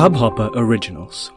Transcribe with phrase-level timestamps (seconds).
[0.00, 1.30] Hubhopper Originals.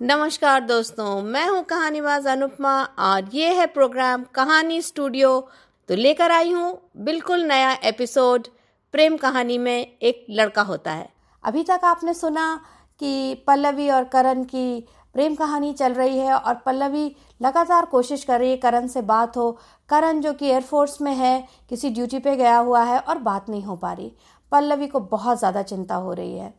[0.00, 5.48] नमस्कार दोस्तों, मैं हूँ कहानीबाज अनुपमा, और ये है प्रोग्राम कहानी स्टूडियो।
[5.88, 8.46] तो लेकर आई हूँ बिल्कुल नया एपिसोड,
[8.94, 11.08] प्रेम कहानी में एक लड़का होता है।
[11.44, 12.60] अभी तक आपने सुना
[13.00, 14.80] कि पल्लवी और करण की
[15.14, 17.06] प्रेम कहानी चल रही है, और पल्लवी
[17.42, 19.50] लगातार कोशिश कर रही है करण से बात हो।
[19.90, 23.64] करण जो कि एयरफोर्स में है, किसी ड्यूटी पे गया हुआ है और बात नहीं
[23.64, 24.12] हो पा रही।
[24.52, 26.54] पल्लवी को बहुत ज़्यादा चिंता हो रही है।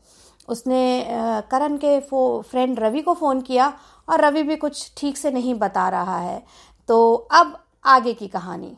[0.49, 1.07] उसने
[1.51, 3.67] करण के फो फ्रेंड रवि को फ़ोन किया
[4.09, 6.45] और रवि भी कुछ ठीक से नहीं बता रहा है।
[6.87, 8.77] तो अब आगे की कहानी।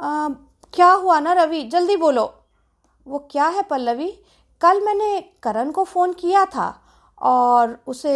[0.00, 0.28] अ,
[0.74, 1.62] क्या हुआ ना रवि?
[1.64, 2.32] जल्दी बोलो।
[3.06, 4.10] वो क्या है पल्लवी?
[4.60, 6.68] कल मैंने करण को फ़ोन किया था
[7.22, 8.14] और उसे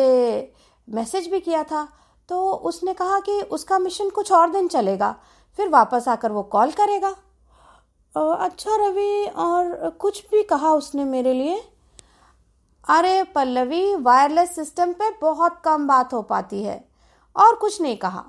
[0.88, 1.88] मैसेज भी किया था।
[2.28, 5.14] तो उसने कहा कि उसका मिशन कुछ और दिन चलेगा
[5.56, 7.14] फिर वापस आकर वो कॉल करेगा।
[8.14, 11.62] अच्छा रवि और कुछ भी कहा उसने मेरे लिए?
[12.88, 16.88] अरे पल्लवी वायरलेस सिस्टम पे बहुत कम बात हो पाती है।
[17.36, 18.24] और कुछ नहीं कहा।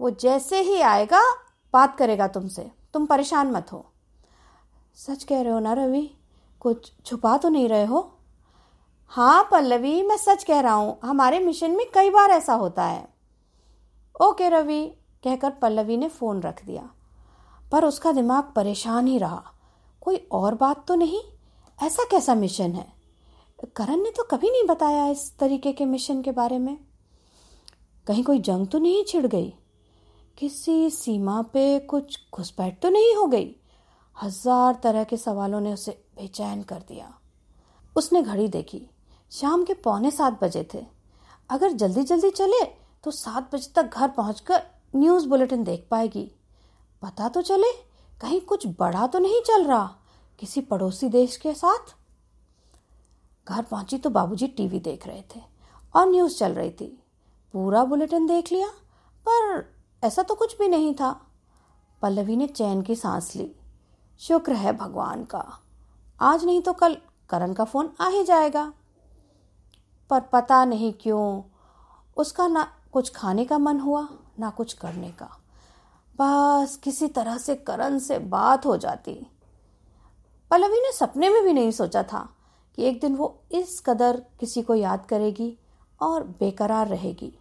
[0.00, 1.32] वो जैसे ही आएगा,
[1.72, 3.86] बात करेगा तुमसे। तुम परेशान मत हो।
[4.94, 6.14] सच कह रहे हो ना, रवि?
[6.60, 8.18] कुछ छुपा तो नहीं रहे हो?
[9.08, 13.08] हाँ पल्लवी, मैं सच कह रहा हूँ। हमारे मिशन में कई बार ऐसा होता है।
[14.22, 14.86] ओके रवि,
[15.24, 16.90] कहकर पल्लवी ने फ़ोन रख दिया।
[17.72, 19.42] पर उसका दिमाग परेशान ही रहा।
[20.00, 21.22] कोई और बात तो नहीं?
[21.82, 22.93] ऐसा कैसा मिशन है?
[23.66, 26.76] करण ने तो कभी नहीं बताया इस तरीके के मिशन के बारे में।
[28.06, 29.52] कहीं कोई जंग तो नहीं छिड़ गई?
[30.38, 33.54] किसी सीमा पे कुछ घुसपैठ तो नहीं हो गई?
[34.16, 37.12] हज़ार तरह के सवालों ने उसे बेचैन कर दिया।
[37.96, 38.86] उसने घड़ी देखी।
[39.32, 40.84] शाम के पौने सात बजे थे।
[41.50, 42.64] अगर जल्दी जल्दी चले
[43.04, 44.62] तो सात बजे तक घर पहुंचकर
[44.96, 46.30] न्यूज़ बुलेटिन देख पाएगी।
[47.02, 47.72] पता तो चले,
[48.20, 49.84] कहीं कुछ बड़ा तो नहीं चल रहा?
[50.38, 51.94] किसी पड़ोसी देश के साथ?
[53.48, 55.40] घर पहुँची तो बाबूजी टीवी देख रहे थे
[55.96, 57.02] और न्यूज़ चल रही थी।
[57.52, 58.68] पूरा बुलेटिन देख लिया,
[59.28, 59.74] पर
[60.04, 61.20] ऐसा तो कुछ भी नहीं था।
[62.02, 63.56] पल्लवी ने चैन की सांस ली।
[64.18, 65.58] शुक्र है भगवान का।
[66.20, 66.96] आज नहीं तो कल
[67.30, 68.72] करण का फ़ोन आ ही जाएगा।
[70.10, 71.42] पर पता नहीं क्यों
[72.16, 75.40] उसका ना कुछ खाने का मन हुआ, ना कुछ करने का।
[76.18, 79.26] बस किसी तरह से करण से बात हो जाती।
[80.50, 82.33] पल्लवी ने सपने में भी नहीं सोचा था।
[82.78, 85.56] कि एक दिन वो इस कदर किसी को याद करेगी
[86.00, 87.32] और बेकरार रहेगी।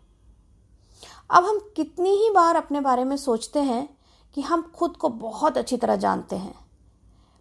[1.30, 3.88] अब हम कितनी ही बार अपने बारे में सोचते हैं
[4.36, 6.56] कि हम खुद को बहुत अच्छी तरह जानते हैं,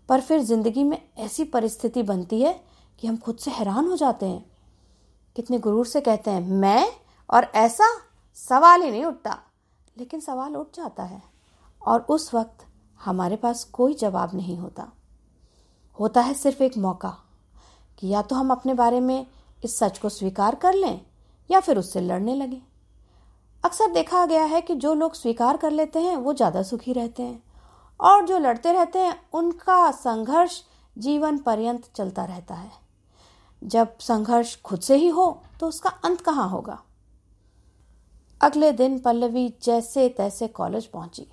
[0.08, 2.52] पर फिर ज़िंदगी में ऐसी परिस्थिति बनती है
[2.98, 4.44] कि हम खुद से हैरान हो जाते हैं।
[5.36, 6.92] कितने गुरूर से कहते हैं, मैं
[7.30, 7.86] और ऐसा
[8.38, 9.38] सवाल ही नहीं उठता।
[9.96, 11.22] लेकिन सवाल उठ जाता है
[11.82, 12.66] और उस वक्त
[13.00, 14.90] हमारे पास कोई जवाब नहीं होता।
[15.98, 17.16] होता है सिर्फ़ एक मौका।
[18.02, 19.26] कि या तो हम अपने बारे में
[19.64, 21.00] इस सच को स्वीकार कर लें
[21.50, 22.60] या फिर उससे लड़ने लगें।
[23.64, 27.22] अक्सर देखा गया है कि जो लोग स्वीकार कर लेते हैं, वो ज़्यादा सुखी रहते
[27.22, 27.42] हैं
[28.00, 30.60] और जो लड़ते रहते हैं, उनका संघर्ष
[30.96, 32.70] जीवन पर्यंत चलता रहता है।
[33.62, 36.82] जब संघर्ष खुद से ही हो तो उसका अंत कहाँ होगा?
[38.40, 41.26] अगले दिन पल्लवी जैसे तैसे कॉलेज पहुँची।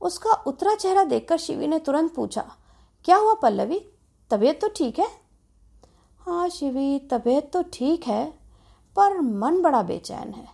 [0.00, 2.44] उसका उतरा चेहरा देखकर शिवी ने तुरंत पूछा,
[3.04, 3.80] क्या हुआ पल्लवी?
[4.30, 5.23] तबीयत तो ठीक है?
[6.26, 8.26] हाँ शिवी, तबीयत तो ठीक है,
[8.96, 10.46] पर मन बड़ा बेचैन है।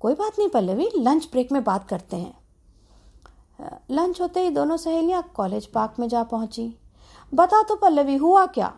[0.00, 2.34] कोई बात नहीं पल्लवी लंच ब्रेक में बात करते हैं।
[3.90, 6.78] लंच होते ही दोनों सहेलियाँ कॉलेज पार्क में जा पहुँची।
[7.34, 8.72] बता तो पल्लवी, हुआ क्या?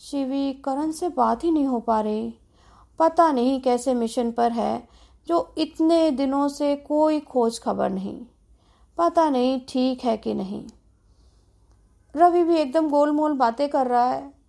[0.00, 2.34] शिवी, करण से बात ही नहीं हो पा रही।
[2.98, 4.88] पता नहीं कैसे मिशन पर है,
[5.26, 8.26] जो इतने दिनों से कोई खोज खबर नहीं।
[8.98, 10.66] पता नहीं ठीक है कि नहीं।
[12.16, 14.39] रवि भी एकदम गोलमोल बातें कर रहा है।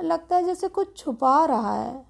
[0.00, 2.06] लगता है जैसे कुछ छुपा रहा है।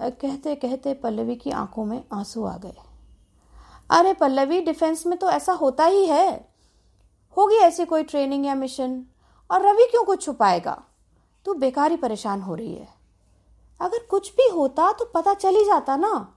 [0.00, 2.76] कहते कहते पल्लवी की आँखों में आँसू आ गए।
[3.90, 6.48] अरे पल्लवी, डिफेंस में तो ऐसा होता ही है।
[7.36, 9.04] होगी ऐसी कोई ट्रेनिंग या मिशन?
[9.50, 10.82] और रवि क्यों कुछ छुपाएगा?
[11.44, 12.88] तू बेकार ही परेशान हो रही है।
[13.80, 16.34] अगर कुछ भी होता तो पता चल ही जाता ना।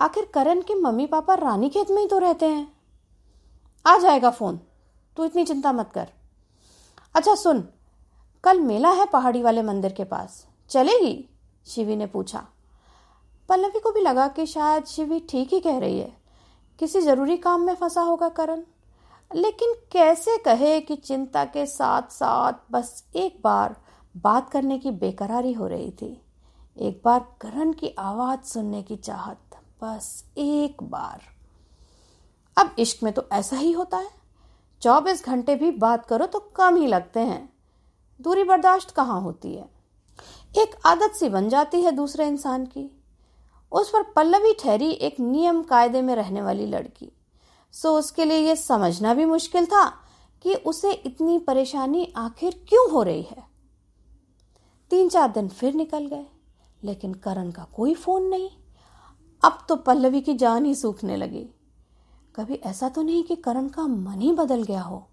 [0.00, 2.72] आखिर करण के मम्मी पापा रानी खेत में ही तो रहते हैं।
[3.86, 4.60] आ जाएगा फ़ोन।
[5.16, 6.08] तू इतनी चिंता मत कर।
[7.14, 7.68] अच्छा सुन
[8.44, 11.28] कल मेला है पहाड़ी वाले मंदिर के पास। चलेगी?
[11.66, 12.46] शिवी ने पूछा।
[13.48, 16.16] पल्लवी को भी लगा कि शायद शिवी ठीक ही कह रही है।
[16.78, 18.62] किसी ज़रूरी काम में फंसा होगा करण।
[19.34, 23.76] लेकिन कैसे कहे कि चिंता के साथ साथ बस एक बार
[24.16, 26.22] बात करने की बेकरारी हो रही थी।
[26.78, 29.38] एक बार करण की आवाज़ सुनने की चाहत,
[29.82, 31.22] बस एक बार।
[32.56, 34.10] अब इश्क में तो ऐसा ही होता है।
[34.80, 37.53] चौबीस घंटे भी बात करो तो कम ही लगते हैं।
[38.20, 39.68] दूरी बर्दाश्त कहाँ होती है?
[40.58, 42.90] एक आदत सी बन जाती है दूसरे इंसान की।
[43.72, 47.12] उस पर पल्लवी ठहरी एक नियम कायदे में रहने वाली लड़की।
[47.72, 49.88] सो उसके लिए यह समझना भी मुश्किल था
[50.42, 53.44] कि उसे इतनी परेशानी आखिर क्यों हो रही है।
[54.90, 56.26] तीन चार दिन फिर निकल गए,
[56.84, 58.50] लेकिन करण का कोई फ़ोन नहीं।
[59.44, 61.46] अब तो पल्लवी की जान ही सूखने लगी।
[62.36, 65.08] कभी ऐसा तो नहीं कि करण का मन ही बदल गया हो।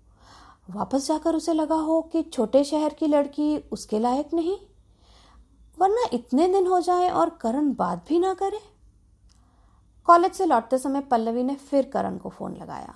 [0.70, 4.58] वापस जाकर उसे लगा हो कि छोटे शहर की लड़की उसके लायक नहीं?
[5.80, 8.60] वरना इतने दिन हो जाए और करण बात भी ना करे।
[10.06, 12.94] कॉलेज से लौटते समय पल्लवी ने फिर करण को फ़ोन लगाया।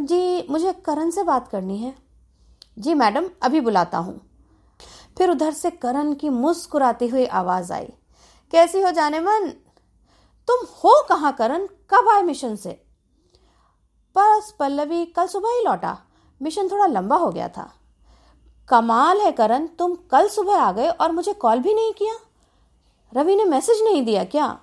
[0.00, 1.94] जी, मुझे करण से बात करनी है।
[2.78, 4.20] जी, मैडम, अभी बुलाता हूँ।
[5.18, 7.92] फिर उधर से करण की मुस्कुराती हुई आवाज़ आई।
[8.52, 9.50] कैसी हो जाने मन?
[10.48, 11.66] तुम हो कहाँ करण?
[11.66, 12.84] कब आए मिशन से?
[14.16, 15.98] बस, पल्लवी, कल सुबह ही लौटा।
[16.42, 17.72] मिशन थोड़ा लंबा हो गया था।
[18.68, 22.14] कमाल है करण, तुम कल सुबह आ गए और मुझे कॉल भी नहीं किया।
[23.16, 24.60] रवि ने मैसेज नहीं दिया क्या?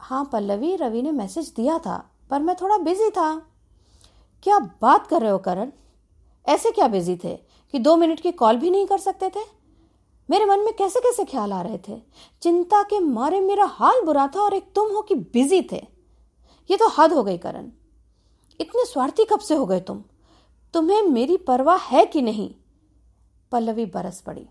[0.00, 3.42] हाँ पल्लवी, रवि ने मैसेज दिया था, पर मैं थोड़ा बिज़ी था।
[4.42, 5.72] क्या बात कर रहे हो करण?
[6.48, 7.36] ऐसे क्या बिज़ी थे
[7.72, 9.60] कि दो मिनट की कॉल भी नहीं कर सकते थे?
[10.30, 12.02] मेरे मन में कैसे कैसे ख्याल आ रहे थे?
[12.42, 15.86] चिंता के मारे मेरा हाल बुरा था और एक तुम हो कि बिज़ी थे।
[16.70, 17.70] ये तो हद हो गई करण।
[18.60, 20.04] इतने स्वार्थी कब से हो गए तुम?
[20.74, 22.54] तुम्हें मेरी परवाह है कि नहीं?
[23.52, 24.48] पल्लवी बरस पड़ी।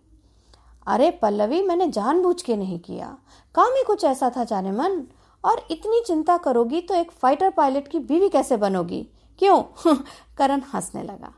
[0.88, 3.18] अरे पल्लवी, मैंने जानबूझ के नहीं किया।
[3.56, 5.08] काम ही कुछ ऐसा था जाने मन।
[5.46, 9.08] और इतनी चिंता करोगी तो एक फाइटर पायलट की बीवी कैसे बनोगी?
[9.40, 9.64] क्यों?
[10.38, 11.34] करण हंसने लगा।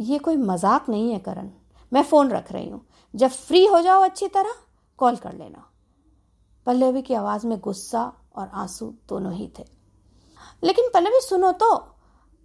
[0.00, 1.50] ये कोई मज़ाक नहीं है करण।
[1.92, 4.54] मैं फ़ोन रख रही हूँ। जब फ्री हो जाओ अच्छी तरह
[4.98, 5.70] कॉल कर लेना।
[6.66, 9.64] पल्लवी की आवाज़ में गुस्सा और आँसू दोनों ही थे।
[10.64, 11.93] लेकिन पल्लवी सुनो तो।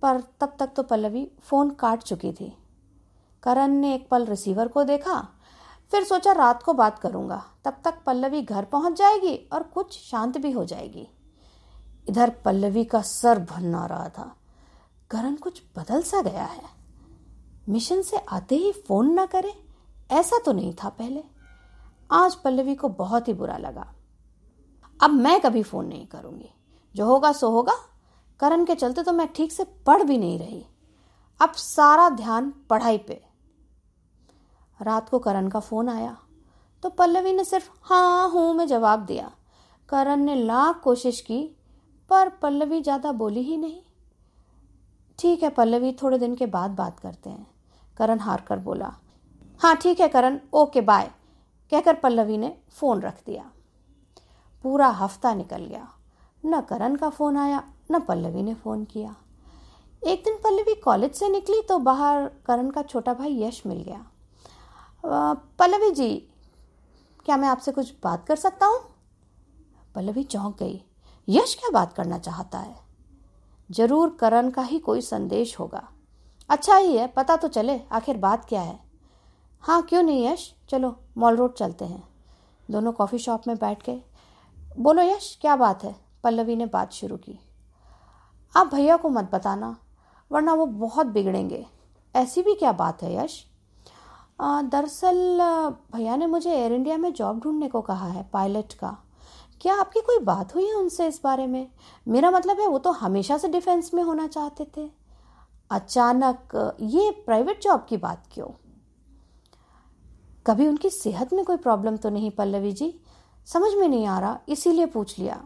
[0.02, 2.54] पर तब तक तो पल्लवी फ़ोन काट चुकी थी।
[3.44, 5.18] करण ने एक पल रिसीवर को देखा,
[5.92, 10.38] फिर सोचा रात को बात करूँगा। तब तक पल्लवी घर पहुँच जाएगी और कुछ शांत
[10.38, 11.08] भी हो जाएगी।
[12.10, 14.36] इधर पल्लवी का सर भरना रहा था।
[15.12, 16.62] करण कुछ बदल सा गया है।
[17.70, 19.54] मिशन से आते ही फ़ोन ना करे,
[20.12, 21.24] ऐसा तो नहीं था पहले।
[22.12, 23.94] आज पल्लवी को बहुत ही बुरा लगा।
[25.04, 26.50] अब मैं कभी फ़ोन नहीं करूँगी।
[26.96, 27.74] जो होगा सो होगा
[28.40, 30.66] करण के चलते तो मैं ठीक से पढ़ भी नहीं रही।
[31.40, 33.22] अब सारा ध्यान पढ़ाई पे।
[34.80, 36.18] रात को करण का फ़ोन आया।
[36.84, 39.32] तो पल्लवी ने सिर्फ़ हाँ हूँ में जवाब दिया।
[39.90, 41.44] करण ने लाख कोशिश की,
[42.10, 43.82] पर पल्लवी ज़्यादा बोली ही नहीं।
[45.20, 47.48] ठीक है पल्लवी, थोड़े दिन के बाद बात करते हैं,
[47.98, 48.94] करण हार कर बोला।
[49.62, 51.12] हाँ ठीक है करण, ओके, बाय,
[51.72, 53.52] कहकर पल्लवी ने फ़ोन रख दिया।
[54.64, 55.88] पूरा हफ़्ता निकल गया।
[56.44, 59.16] न करण का फ़ोन आया, न पल्लवी ने फ़ोन किया।
[60.04, 64.06] एक दिन पल्लवी कॉलेज से निकली तो बाहर करण का छोटा भाई यश मिल गया।
[65.60, 66.16] पल्लवी जी,
[67.26, 68.80] क्या मैं आपसे कुछ बात कर सकता हूँ?
[69.96, 70.82] पल्लवी चौंक गई।
[71.28, 72.76] यश क्या बात करना चाहता है?
[73.70, 75.88] ज़रूर करण का ही कोई संदेश होगा।
[76.50, 78.80] अच्छा ही है, पता तो चले, आखिर बात क्या है?
[79.64, 80.54] हाँ क्यों नहीं यश?
[80.70, 82.04] चलो, मॉल रोड चलते हैं।
[82.70, 84.02] दोनों कॉफ़ी शॉप में बैठ गए।
[84.78, 85.96] बोलो यश, क्या बात है?
[86.24, 87.40] पल्लवी ने बात शुरू की।
[88.58, 89.78] आप भैया को मत बताना,
[90.32, 91.68] वरना वो बहुत बिगड़ेंगे।
[92.16, 93.46] ऐसी भी क्या बात है, यश?
[94.42, 95.40] दरअसल,
[95.94, 98.98] भैया ने मुझे एयर इंडिया में जॉब ढूँढने को कहा है पायलट का।
[99.62, 101.72] क्या आपकी कोई बात हुई है उनसे इस बारे में?
[102.08, 104.92] मेरा मतलब है, वो तो हमेशा से डिफेंस में होना चाहते थे।
[105.72, 108.48] अचानक, ये प्राइवेट जॉब की बात क्यों?
[110.48, 113.00] कभी उनकी सेहत में कोई प्रॉब्लम तो नहीं, पल्लवी जी?
[113.46, 115.46] समझ में नहीं आ रहा, इसीलिए पूछ लिया।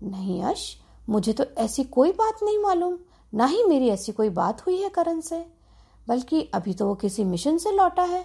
[0.00, 0.76] नहीं यश
[1.08, 2.98] मुझे तो ऐसी कोई बात नहीं मालूम।
[3.32, 5.44] ना ही मेरी ऐसी कोई बात हुई है करण से,
[6.06, 8.24] बल्कि अभी तो वो किसी मिशन से लौटा है।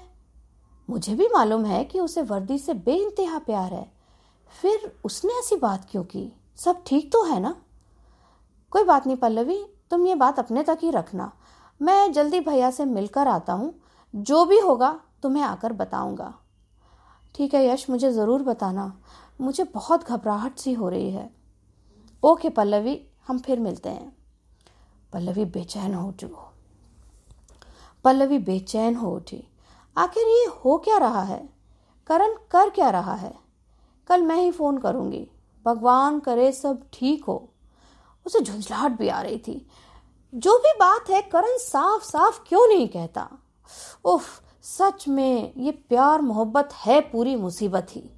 [0.89, 3.85] मुझे भी मालूम है कि उसे वर्दी से बेइंतहा प्यार है।
[4.51, 6.31] फिर उसने ऐसी बात क्यों की?
[6.57, 7.55] सब ठीक तो है ना?
[8.71, 11.31] कोई बात नहीं पल्लवी, तुम ये बात अपने तक ही रखना।
[11.81, 13.73] मैं जल्दी भैया से मिलकर आता हूँ।
[14.13, 16.33] जो भी होगा, तुम्हें आकर बताऊँगा।
[17.35, 18.91] ठीक है यश, मुझे ज़रूर बताना।
[19.41, 21.29] मुझे बहुत घबराहट सी हो रही है।
[22.25, 24.17] ओके पल्लवी, हम फिर मिलते हैं।
[25.13, 26.55] पल्लवी बेचैन हो चुकी
[28.03, 29.47] पल्लवी बेचैन हो उठी।
[29.97, 31.49] आखिर ये हो क्या रहा है?
[32.07, 33.35] करण कर क्या रहा है?
[34.07, 35.27] कल मैं ही फ़ोन करूँगी।
[35.65, 37.49] भगवान करे सब ठीक हो।
[38.25, 39.67] उसे झुंझलाहट भी आ रही थी।
[40.35, 43.29] जो भी बात है, करण साफ़ साफ़ क्यों नहीं कहता?
[44.05, 44.23] उफ,
[44.63, 48.14] सच में ये प्यार मोहब्बत है पूरी मुसीबत ही।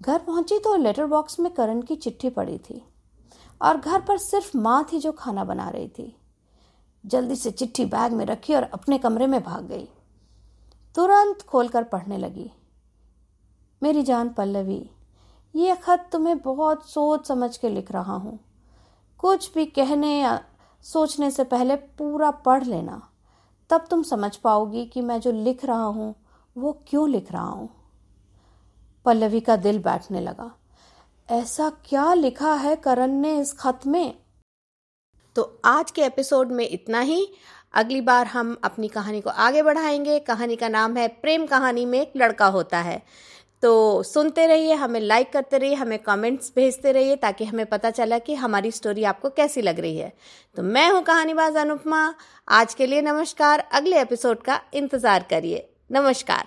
[0.00, 2.82] घर पहुँची तो लेटर बॉक्स में करण की चिट्ठी पड़ी थी
[3.60, 6.16] और घर पर सिर्फ़ माँ थी जो खाना बना रही थी।
[7.04, 9.88] जल्दी से चिट्ठी बैग में रखी और अपने कमरे में भाग गई।
[10.94, 12.50] तुरंत खोलकर पढ़ने लगी।
[13.82, 14.90] मेरी जान पल्लवी,
[15.54, 18.38] ये खत तुम्हें बहुत सोच समझ के लिख रहा हूँ।
[19.18, 20.40] कुछ भी कहने या
[20.84, 23.00] सोचने से पहले पूरा पढ़ लेना।
[23.70, 26.14] तब तुम समझ पाओगी कि मैं जो लिख रहा हूँ,
[26.56, 27.68] वो क्यों लिख रहा हूँ।
[29.04, 30.58] पल्लवी का दिल बैठने लगा।
[31.30, 34.14] ऐसा क्या लिखा है करण ने इस खत में?
[35.36, 37.32] तो आज के एपिसोड में इतना ही।
[37.74, 42.00] अगली बार हम अपनी कहानी को आगे बढ़ाएँगे। कहानी का नाम है प्रेम कहानी में
[42.00, 43.02] एक लड़का होता है।
[43.62, 48.18] तो सुनते रहिए, हमें लाइक करते रहिए, हमें कमेंट्स भेजते रहिए ताकि हमें पता चला
[48.18, 50.12] कि हमारी स्टोरी आपको कैसी लग रही है।
[50.56, 52.14] तो मैं हूँ कहानीबाज अनुपमा।
[52.48, 56.46] आज के लिए नमस्कार। अगले एपिसोड का इंतज़ार करिए। नमस्कार।